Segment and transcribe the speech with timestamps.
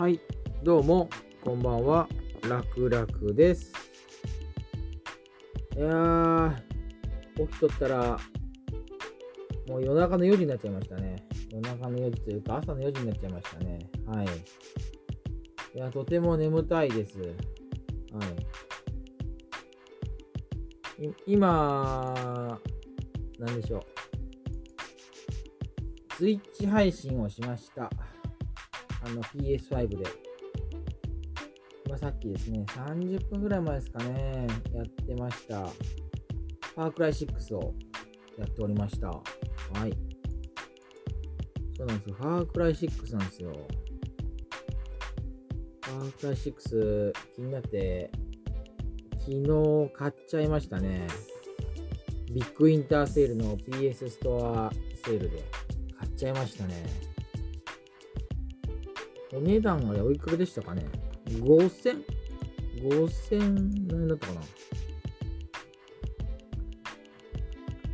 [0.00, 0.18] はい、
[0.62, 1.10] どうも、
[1.44, 2.08] こんばんは、
[2.48, 3.70] らくらくです。
[5.76, 6.56] いや、
[7.36, 8.18] 起きとったら、
[9.68, 11.16] もう夜中の4時になっちゃいましたね。
[11.50, 13.78] 夜中の4時というか、朝の4時になっちゃいましたね。
[14.06, 14.26] はい。
[15.74, 17.18] いや、とても眠たいです。
[17.18, 17.26] は
[20.98, 21.12] い。
[21.26, 22.58] 今、
[23.38, 23.82] なんでしょう。
[26.16, 27.90] ツイッチ配信をしました。
[29.02, 30.04] あの PS5 で。
[31.88, 35.66] まあ、さっきですね、30分ぐらい前ですかね、やってました。
[35.66, 37.74] ファークライ6を
[38.38, 39.08] やっておりました。
[39.08, 39.22] は
[39.86, 39.92] い。
[41.76, 42.14] そうなんですよ。
[42.14, 43.52] ファークライ6なんですよ。
[45.82, 48.10] ファークライ6気になって、
[49.18, 51.08] 昨日買っちゃいましたね。
[52.32, 54.70] ビッグインターセールの PS ストア
[55.04, 55.42] セールで
[55.98, 57.10] 買っちゃいましたね。
[59.32, 60.84] お値段がおいくらでしたかね
[61.28, 64.40] ?5000?5000 何円だったかな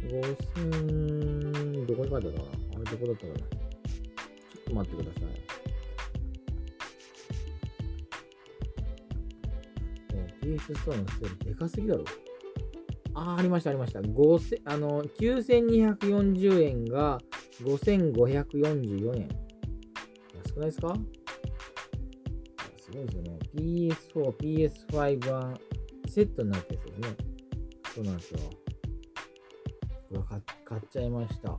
[0.08, 2.52] ?5000 どこに書いてあったかな？
[2.74, 3.38] あれどこだったかな？
[3.38, 3.46] ちょ
[4.60, 5.22] っと待ってください。
[10.14, 12.04] えー PS ストアのセールでかすぎだろ
[13.14, 14.00] あー、ありました、ありました。
[14.00, 17.18] 5000あの、9240円が
[17.62, 19.28] 5544円。
[20.44, 20.94] 安くないですか？
[22.96, 23.38] ごいですよね。
[23.54, 25.58] PS4、PS5 は
[26.08, 27.16] セットになってるんですよね。
[27.94, 28.38] そうなんですよ。
[30.08, 30.20] これ
[30.64, 31.50] 買っちゃいました。
[31.52, 31.58] は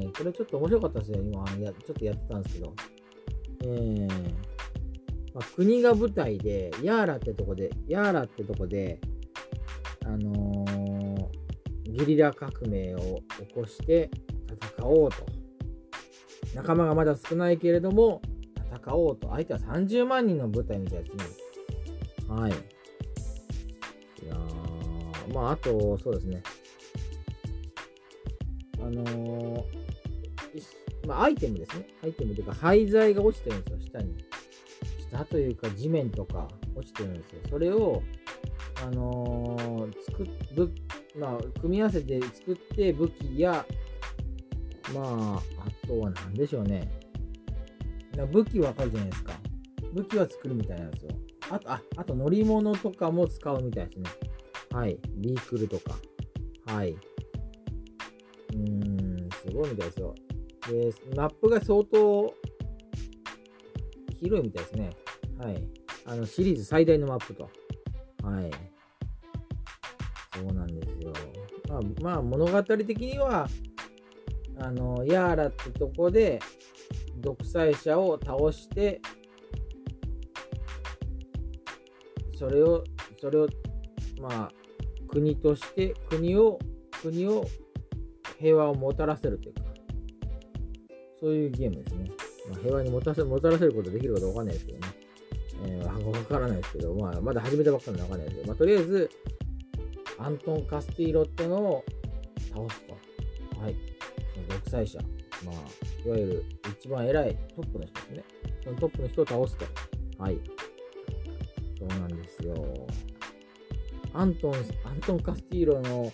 [0.00, 0.06] い。
[0.12, 1.22] これちょっと面白かったですよ。
[1.22, 2.74] 今、やちょっとやってたんですけど。
[3.62, 4.08] えー
[5.34, 9.00] まあ、国が舞台で、ヤーラってとこで、ヤーラってとこで、
[10.04, 11.40] あのー
[11.92, 12.98] ゲリラ革命を
[13.48, 14.10] 起こして
[14.78, 15.26] 戦おうと。
[16.54, 18.22] 仲間がまだ少ないけれども、
[18.70, 19.28] 戦おうと。
[19.30, 21.24] 相手は30万人の部隊みたいですね。
[22.28, 22.50] はい。
[22.50, 22.54] い
[24.28, 26.42] やーまあ、あと、そうですね。
[28.80, 29.64] あのー
[31.06, 31.86] まあ、アイテムですね。
[32.02, 34.14] アイテムというか、廃材が落ちてるんですよ、下に。
[35.10, 37.40] 下というか、地面とか落ちてるんですよ。
[37.50, 38.02] それを、
[38.82, 40.72] あのー作っぶ
[41.18, 43.64] まあ、組み合わせて作って武器や、
[44.94, 46.99] まあ、あとは何でしょうね。
[48.16, 49.32] な武器わかるじゃないですか。
[49.92, 51.10] 武器は作るみたいなんですよ。
[51.50, 54.10] あと、あ、あと乗り物とかも使うみたいですね。
[54.72, 54.98] はい。
[55.16, 55.96] ビークルとか。
[56.66, 56.92] はい。
[56.92, 60.14] うーん、すごいみたいですよ。
[60.68, 62.34] で、マップが相当
[64.20, 64.90] 広いみたいですね。
[65.38, 65.64] はい。
[66.06, 67.44] あの、シリーズ最大のマップと。
[68.22, 68.50] はい。
[70.34, 71.12] そうなんですよ。
[71.68, 73.48] まあ、まあ、物語的には、
[74.58, 76.38] あの、ヤーラってとこで、
[77.20, 79.00] 独裁者を倒して、
[82.38, 82.84] それを、
[83.20, 83.48] それを、
[84.20, 84.52] まあ、
[85.08, 86.58] 国として、国を、
[87.02, 87.44] 国を
[88.38, 89.60] 平和をもたらせるというか、
[91.20, 92.10] そういうゲームですね。
[92.48, 94.86] まあ、平和にもたらせもたらせることできるかどうかわかんないですけどね。
[95.66, 99.10] えー、わからないですけど、まあ、まだ始めたばっかりなわかんないですけど、まあ、とりあえず、
[100.18, 101.84] アントン・カスティーロってのを
[102.48, 103.60] 倒すと。
[103.60, 103.76] はい。
[104.48, 104.98] 独裁者。
[105.44, 105.54] まあ、
[106.06, 106.44] いわゆる
[106.80, 108.24] 一番偉いトップの人ですね。
[108.64, 109.64] そのトップの人を倒すと。
[110.18, 110.38] はい。
[111.78, 112.86] そうなんですよ。
[114.12, 116.12] アントン、アントン・カスティーロの、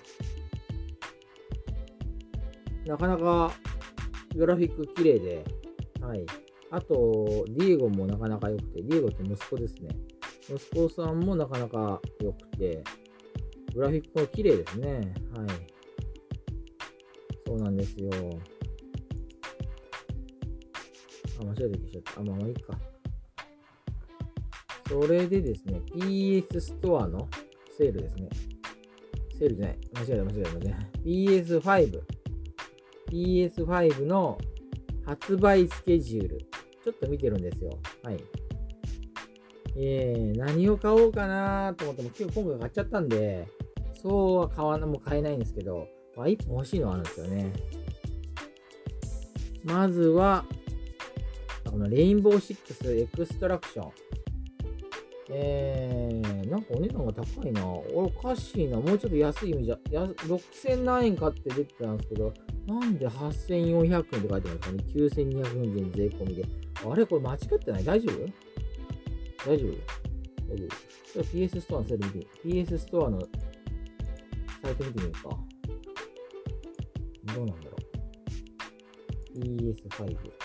[2.87, 3.53] なかなか
[4.35, 5.45] グラフィック綺麗で、
[6.01, 6.25] はい。
[6.71, 9.89] あと、ディエゴもなかなか良くて、ディエゴって息子ですね。
[10.49, 12.85] 息子さんもなかなか良くて、
[13.75, 14.89] グラフィックも綺麗ですね。
[14.95, 15.05] はい。
[17.47, 18.11] そうなんですよ。
[21.41, 22.21] あ、間違えて消しちゃった。
[22.21, 22.79] あ、まあまあいいか。
[24.89, 27.29] それでですね、PS ストアの
[27.77, 28.29] セールですね。
[29.39, 29.79] セールじゃない。
[29.95, 31.61] 間違えた、間違えた、間違えた。
[31.61, 32.03] PS5。
[33.11, 34.39] PS5 の
[35.05, 36.39] 発売スケジュール。
[36.85, 37.79] ちょっと見てるんですよ。
[38.03, 38.19] はい。
[39.77, 43.49] えー、何を買おうかなと思っても、今日今回買っちゃったんで、
[44.01, 47.53] そうは買わな、もう買えないんですけど、まあ、一本欲しいのはあるんですよね。
[49.65, 50.45] まずは、
[51.77, 53.93] このレインボー6エクストラクション。
[55.29, 57.67] えー、なんかお値段が高いな。
[57.67, 58.79] おかしいな。
[58.79, 62.33] もうちょっと安い意味じゃ、や6000何円かって出てたんですけど、
[62.67, 66.47] なんで8400円って書いてますかね ?9240 円税込みで。
[66.91, 67.85] あれこれ間違ってない？
[67.85, 69.51] 大丈夫？
[69.51, 69.73] 大丈夫？
[70.49, 70.65] 大丈
[71.15, 73.27] 夫 PS ストアのセール見てみ PS ストアのサ
[74.71, 75.37] イト見てみようか。
[77.35, 77.77] どうなんだろ
[79.35, 79.39] う。
[79.41, 80.36] PS5。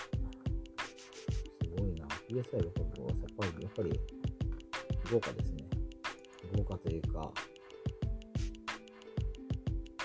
[2.40, 2.68] すごいな。
[2.68, 4.00] PS5 やっぱり、やっぱり
[5.10, 5.64] 豪華ですね。
[6.56, 7.32] 豪華というか、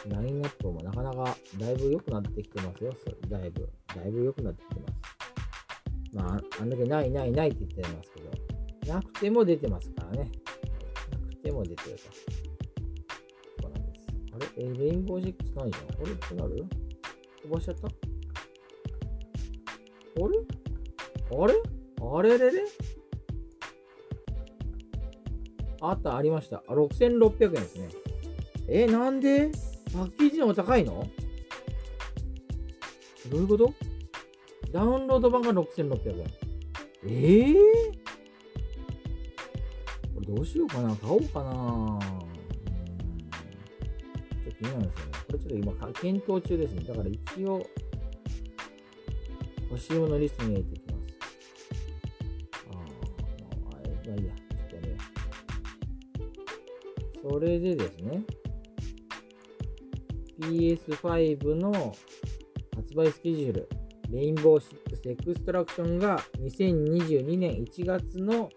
[0.08, 2.94] ラインナップもなかなかだいぶ良くなってきてますよ。
[3.30, 3.70] だいぶ。
[3.96, 4.94] だいぶ良くなってきてます。
[6.14, 8.22] まあ、あんだけないないないって言ってますけ
[8.88, 10.32] ど、なくても出てますからね。
[11.12, 12.04] なくても出てると。
[13.62, 14.08] そうなんです。
[14.34, 15.86] あれえレインボーシックスないじゃん。
[15.86, 16.66] あれどうなる
[17.48, 17.92] 飛ばしちゃったあ
[20.28, 20.40] れ
[21.30, 21.77] あれ
[22.16, 22.64] あれれれ？
[25.82, 26.64] あった、ありました。
[26.68, 27.90] あ、6600円ですね。
[28.68, 29.52] え、なんで？
[29.94, 31.08] パッケージの方が高いの？
[33.32, 33.74] どういうこと？
[34.72, 36.26] ダウンロード版が6600円。
[37.06, 37.56] ええー、
[40.16, 40.96] これどうしようかな？
[40.96, 45.12] 買おうかなちょっと気になるんですよね。
[45.28, 46.84] これちょっと今、検討中ですね。
[46.84, 47.66] だから一応、
[49.70, 50.97] 欲しいものリストに入れていきます。
[54.08, 54.34] まあ、いいや。
[54.34, 54.98] ちょっとやめよう。
[57.32, 58.24] それでですね、
[60.40, 61.94] PS5 の
[62.76, 63.70] 発売スケジュール、
[64.12, 68.50] レインボー6エクストラクションが2022年1月の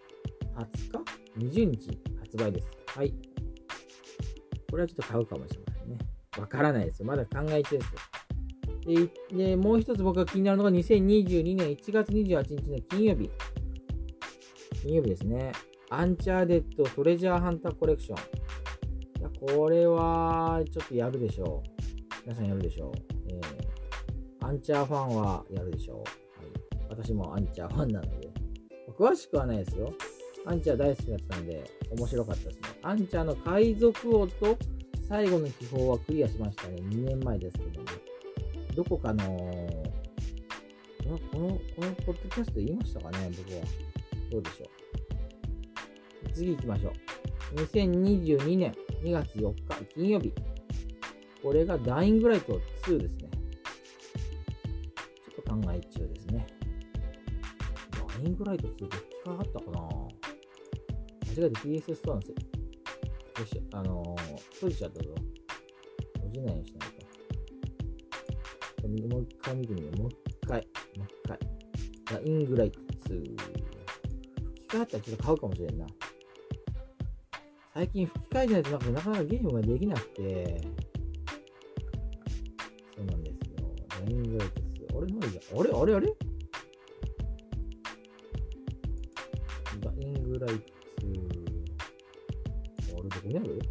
[1.37, 2.69] 20日 ?20 日発売です。
[2.87, 3.13] はい。
[4.69, 5.97] これはちょっと買うかもしれませんね。
[6.37, 7.07] わからないですよ。
[7.07, 7.87] まだ考え中です。
[9.31, 13.29] でで、もう一つ僕が気になるのが2022年1月28日の金曜日。
[14.81, 15.51] 金曜日ですね。
[15.91, 18.17] アンチャーデッドトレジャーハンターコレクション。
[19.19, 21.69] いや、これはちょっとやるでしょう。
[22.23, 22.93] 皆さんやるでしょう。
[23.29, 25.97] えー、アンチャーファンはやるでしょう。
[25.97, 26.07] はい、
[26.89, 28.31] 私もアンチャーファンなので。
[28.97, 29.93] 詳しくはないですよ。
[30.45, 31.63] アンチャー大好きだったんで、
[31.95, 32.61] 面白かったですね。
[32.81, 34.57] アンチャーの海賊王と
[35.07, 36.77] 最後の秘宝はクリアしましたね。
[36.77, 37.87] 2年前ですけども。
[38.75, 39.35] どこかの、こ
[41.07, 41.59] の、この
[42.05, 43.90] ポッドキャスト言いましたかね、僕は。
[44.31, 46.31] どうでしょう。
[46.33, 47.55] 次行きましょう。
[47.55, 48.73] 2022年
[49.03, 50.33] 2月4日金曜日。
[51.43, 53.29] これがダイングライト2ですね。
[55.29, 56.47] ちょっと考え中ですね。
[57.91, 58.89] ダイングライト2って機
[59.25, 59.79] 会あったかな
[61.35, 65.09] 間違えて PS ストアのせよし、あのー、閉じちゃったぞ。
[66.15, 66.89] 閉じないようにしない
[68.81, 69.07] と。
[69.09, 69.97] もう一回見てみよう。
[69.97, 70.67] もう一回。
[70.97, 71.39] もう一回。
[72.05, 72.79] ダイングライト
[73.09, 73.50] 2。
[74.71, 75.85] 替えあったらちょっと買うかもしれんな。
[77.73, 80.61] 最近吹き替えじゃないとなんかなかなかゲームができなくて、
[84.07, 84.63] イングライトス。
[84.97, 85.59] あれないじゃん。
[85.59, 86.07] あれあれあれ
[89.79, 91.03] ダイングライトス。
[92.93, 93.61] あれどこにある？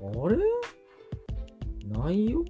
[0.00, 0.36] あれ？
[1.88, 2.44] ないよ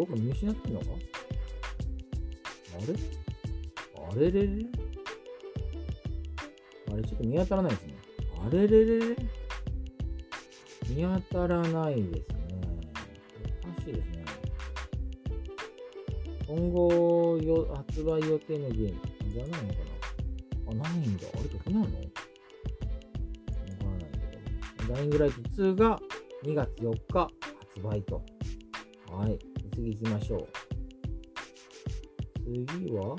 [0.00, 0.86] 僕見失ってんのか？
[2.74, 2.94] あれ？
[4.10, 4.48] あれれれ？
[6.90, 7.94] あれちょっと見当たらないですね。
[8.42, 8.98] あれれれ？
[8.98, 9.16] れ
[10.88, 12.24] 見当たらないですね。
[13.62, 14.24] おかしいですね。
[16.48, 19.00] 今後よ発売予定のゲーム
[19.30, 19.80] じゃないのか
[20.72, 20.86] な？
[20.86, 21.26] あ、ないんだ。
[21.34, 21.82] あれどこなの？
[21.82, 21.94] わか
[23.84, 24.00] らない
[24.78, 24.94] けど。
[24.94, 26.00] ダイングライト2が
[26.42, 28.22] 2月4日発売と。
[29.12, 29.38] はい。
[29.70, 30.48] 次行きましょう。
[32.44, 33.16] 次は？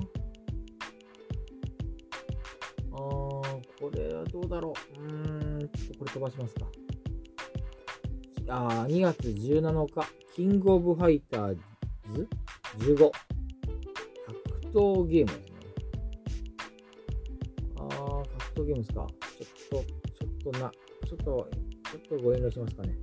[2.93, 2.99] あー、
[3.79, 5.01] これはどうだろう。
[5.01, 6.65] うーん、ちょっとこれ飛ばしますか。
[8.49, 10.05] あ2月17日、
[10.35, 11.55] キングオブファイター
[12.13, 12.27] ズ
[12.79, 12.97] ？15。
[12.97, 13.13] 格
[14.73, 15.55] 闘ゲームですね。
[17.77, 17.87] あー、
[18.37, 19.07] 格闘ゲームですか。
[19.37, 20.71] ちょっと、ちょっとな、
[21.07, 22.97] ちょっと、ちょっとご遠慮しますかね。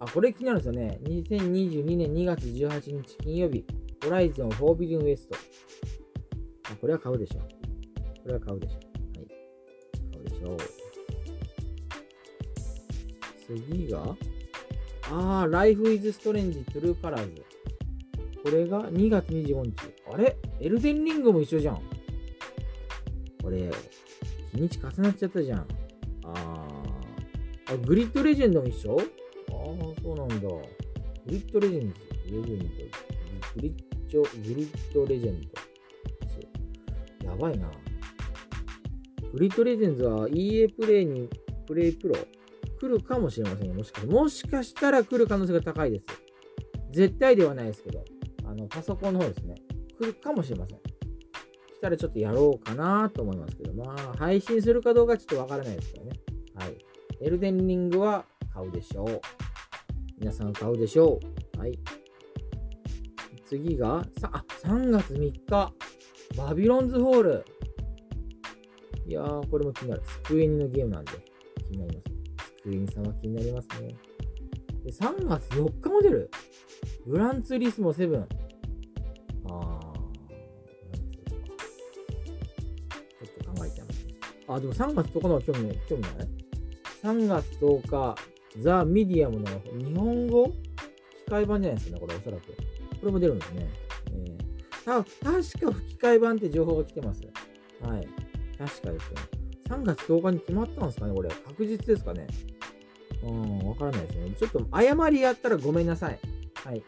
[0.00, 0.98] あ、これ気になるんですよね。
[1.04, 3.64] 2022年2月18日金曜日、
[4.02, 5.36] ホライゾンフォービリンウエスト。
[6.70, 7.42] あ、これは買うでしょう。
[8.22, 8.78] これは買うでしょう。
[9.18, 9.28] はい。
[10.10, 10.58] 買うでしょう。
[13.68, 14.16] 次が、
[15.10, 17.42] あー、Life is Strange True Colors。
[18.42, 19.74] これが2月25日。
[20.10, 21.82] あれエルデンリングも一緒じゃん。
[23.42, 23.70] これ、
[24.54, 25.66] 日にち重なっちゃったじゃん。
[26.24, 27.74] あー。
[27.74, 28.98] あ、グリッドレジェンドも一緒？
[29.60, 30.36] あー、そうなんだ。
[30.36, 30.62] グ
[31.26, 31.96] リッドレジェンド。
[32.24, 32.64] レジェンド。
[33.54, 33.74] グリッ
[34.12, 35.40] ド、グリッドレジェン
[37.22, 37.28] ド。
[37.28, 37.70] やばいな。
[39.32, 41.28] グリッドレジェンズは EA プレイに、
[41.66, 42.16] プレイプロ？
[42.80, 43.74] 来るかもしれませんよ。
[43.74, 46.06] もしかもしかしたら来る可能性が高いです。
[46.92, 48.02] 絶対ではないですけど、
[48.46, 49.54] あの、パソコンの方ですね。
[49.98, 50.78] 来るかもしれません。
[50.78, 50.82] し
[51.80, 56.12] たらちょっとやろうかなと思いますけど、まあ、配信するかどうかちょっとわからないですけどね。
[56.54, 56.76] はい。
[57.20, 59.20] エルデンリングは買うでしょう。
[60.20, 61.18] 皆さん買うでしょ
[61.56, 61.58] う。
[61.58, 61.78] はい。
[63.46, 65.72] 次が、さあ、3月3日、
[66.36, 67.44] バビロンズホール。
[69.06, 70.02] いやー、これも気になる。
[70.04, 71.12] スクエニのゲームなんで、
[71.70, 72.14] 気になりますね。
[72.58, 73.96] スクエニさんは気になりますね。
[74.84, 76.30] で、3月4日も出る。
[77.06, 78.22] グランツーリスモ7。
[78.22, 78.28] あー、
[83.24, 84.06] ちょっと考えちゃいます。
[84.48, 85.80] あ、でも3月10日のは興味ない。
[85.88, 86.12] 興味ない
[87.02, 88.14] ?3 月10日、
[88.58, 89.46] ザ・ミディアムの
[89.78, 90.48] 日本語？
[91.26, 92.42] 機械版じゃないですかね、これおそらく。
[92.46, 92.54] こ
[93.06, 93.68] れも出るんですね。
[94.12, 97.22] えー、た確か吹き替え版って情報が来てます。
[97.82, 98.08] はい。
[98.58, 99.40] 確かですね。
[99.68, 101.28] 3月10日に決まったんですかね、これ。
[101.28, 102.26] 確実ですかね。
[103.22, 104.30] うん、わからないですね。
[104.38, 106.18] ちょっと誤りやったらごめんなさい。
[106.64, 106.82] はい。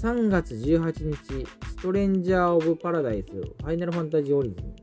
[0.00, 4.74] 3月18日、ストレンジャー・オブ・パラダイス、ファイナルファンタジー・オリジン。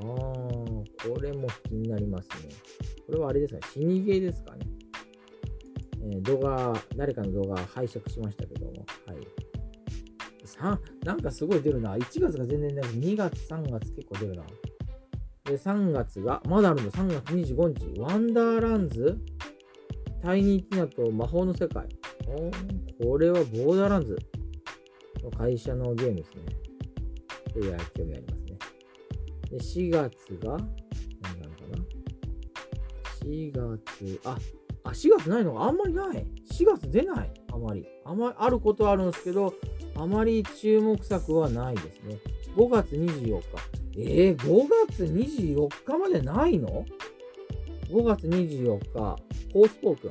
[0.00, 2.54] あー、これも気になりますね。
[3.06, 4.66] これはあれですかね死にゲーですかね。
[6.24, 8.72] 動画、誰かの動画拝借しましたけども、
[9.06, 9.18] はい。
[10.44, 11.96] 3、なんかすごい出るな。
[11.96, 12.84] 1月が全然ない。
[12.90, 14.42] 2月、3月結構出るな。
[15.44, 19.18] で、3月が、まだあるの、3月25日、ワンダーランズ、
[20.22, 21.86] タイニーティナと魔法の世界。
[22.26, 22.50] お
[23.04, 24.16] これはボーダーランズ
[25.22, 26.42] の会社のゲームですね。
[27.52, 28.58] これは興味ありますね。
[29.50, 30.56] で、4月が、
[31.20, 31.84] 何なのかな
[33.22, 34.38] ?4 月、あ、
[34.84, 36.26] あ、4月ないのあんまりない。
[36.52, 37.32] 4月出ない。
[37.50, 37.86] あまり。
[38.04, 39.54] あまり、あることはあるんですけど、
[39.96, 42.18] あまり注目作はないですね。
[42.56, 43.42] 5月24日。
[43.96, 46.84] えー、5月24日までないの
[47.88, 49.16] ?5 月24日、
[49.52, 50.10] ホースポークン。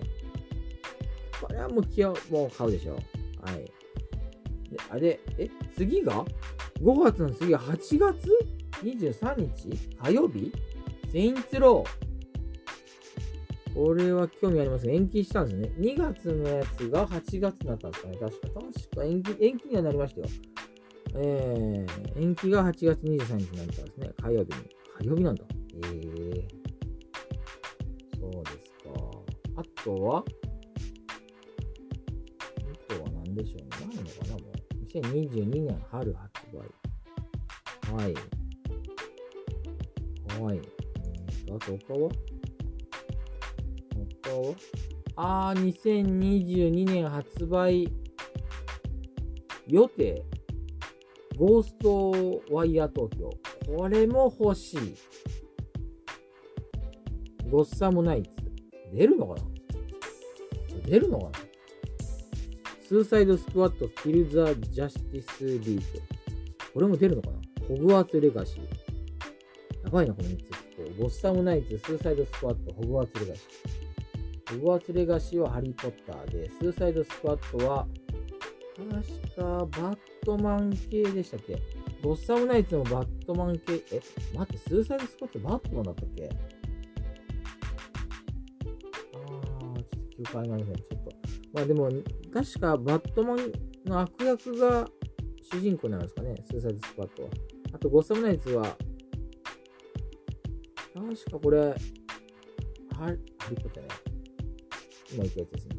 [1.41, 2.93] これはもう気を、もう買うでしょ。
[2.93, 2.99] は
[3.51, 3.65] い。
[4.69, 6.25] で、あれ、え、次が
[6.81, 8.29] ?5 月の次は8月
[8.81, 9.97] 23日？
[10.01, 10.51] 火曜日？
[11.11, 12.12] セインツロー。
[13.73, 14.95] これは興味ありますね。
[14.95, 15.71] 延期したんですね。
[15.79, 18.17] 2月のやつが8月になったんですかね。
[18.17, 20.27] 確か、確か延期、延期にはなりましたよ。
[21.15, 24.11] えー、延期が8月23日になったんですね。
[24.21, 24.69] 火曜日に。
[24.99, 25.43] 火曜日なんだ。
[25.75, 26.47] えー、
[28.19, 28.91] そうですか。
[29.57, 30.23] あとは、あ
[32.93, 33.95] とは何でしょうね。
[33.95, 34.53] なのかなもう。
[34.85, 36.57] 2022年春発売。
[37.95, 38.13] はい。
[40.41, 40.57] はい。
[40.57, 42.32] えー、あと他は？
[44.33, 44.55] 他は
[45.15, 47.87] あー、2022年発売
[49.67, 50.25] 予定。
[51.37, 53.29] ゴーストワイヤー東京。
[53.75, 54.95] これも欲しい。
[57.49, 58.29] ゴッサムナイツ。
[58.93, 59.41] 出るのかな？
[60.85, 61.31] 出るのかな？
[62.87, 65.83] スーサイドスクワッド、キルザ・ジャスティス・リーグ。
[66.73, 67.37] これも出るのかな？
[67.67, 68.63] ホグワーツ・レガシー。
[69.83, 70.41] やばいな、この3つ。
[70.99, 73.72] ゴッサムナイツ、スーサイドスクワット、ホグワーツ・レガシー。
[74.53, 77.87] ホグワーツ・レガシーはハリー・ポッターで、スーサイドスクワットは、
[78.75, 78.89] 確
[79.35, 79.41] か
[79.81, 81.61] バットマン系でしたっけ？
[82.01, 84.01] ゴッサムナイツもバットマン系、え、
[84.35, 86.29] 待って、スーサイドスクワットバットマンだったっけ？
[89.13, 90.65] あー、ちょっと記憶ありません。
[90.65, 91.11] ちょっと。
[91.53, 91.89] まあでも、
[92.33, 93.37] 確かバットマン
[93.85, 94.87] の悪役が
[95.51, 97.29] 主人公なんですかね、スーサイドスクワットは。
[97.73, 98.75] あと、ゴッサムナイツは、
[100.93, 101.75] 確かこれ、
[102.97, 103.89] ハリハリポッターね。
[105.13, 105.75] 今言ったやつですね。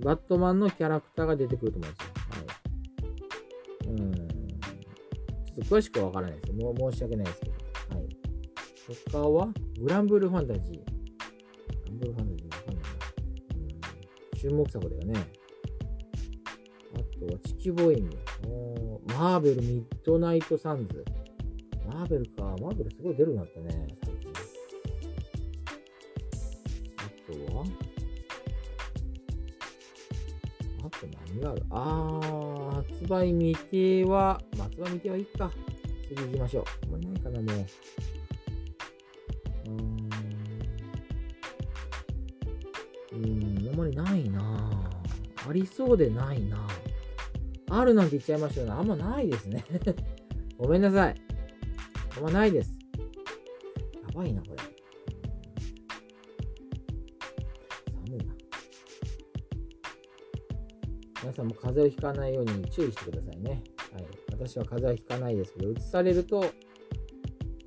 [0.00, 2.12] バットマンのキャラクターが出てくると思うんですよ。
[2.30, 4.02] はい。
[4.02, 4.12] うん。
[4.14, 6.52] ちょっと詳しくはわからないです。
[6.52, 7.52] もう申し訳ないですけど。
[7.96, 8.08] はい。
[9.10, 9.48] 他は、
[9.80, 10.74] グランブルファンタジー。
[10.74, 10.82] グ
[11.82, 12.88] ランブルファンタジーわかんないな。
[14.38, 15.14] 注目作だよね。
[16.94, 18.16] あとは、地球ボーイング。
[19.14, 21.04] マーベルミッドナイトサンズ。
[21.86, 22.42] マーベルか。
[22.60, 23.95] マーベルすごい出るようになったね。
[31.10, 31.62] と何がある？
[31.70, 35.50] あー、発売未定は、まあ発売未定はいいか。
[36.08, 36.64] 次行きましょう。
[36.84, 37.66] あんまりないかな、もう。
[39.66, 40.08] うーん。
[43.12, 44.90] うん、あんまりないな
[45.48, 46.68] ありそうでないな
[47.70, 48.72] あるなんて言っちゃいましたよね。
[48.72, 49.64] あんまないですね。
[50.58, 51.14] ごめんなさい。
[52.16, 52.72] あんまないです。
[54.06, 54.56] やばいな、これ。
[61.22, 63.62] 皆さんも風邪をひかないように注意してくださいね。
[63.92, 64.06] はい。
[64.32, 66.44] 私は風邪はひかないですけど、うつされると、う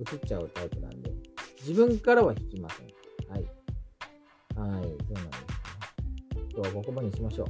[0.06, 1.12] つっちゃうタイプなんで、
[1.62, 2.86] 自分からは引きません。
[3.29, 3.44] はい。
[3.44, 3.48] はい、
[4.56, 5.20] そうなんです、ね。
[6.53, 7.48] 今日はここまでにしましょう。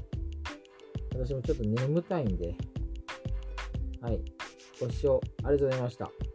[1.18, 2.56] 私もちょっと眠たいんで、
[4.02, 4.22] はい。
[4.80, 6.29] ご視聴ありがとうございました。